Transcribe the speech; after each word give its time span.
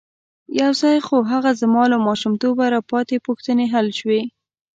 یو 0.59 0.71
ځای 0.81 0.97
خو 1.05 1.17
هغه 1.31 1.51
زما 1.61 1.83
له 1.91 1.97
ماشومتوبه 2.07 2.65
را 2.73 2.81
پاتې 2.89 3.15
پوښتنې 3.25 3.65
حل 3.73 3.87
شوې. 3.99 4.21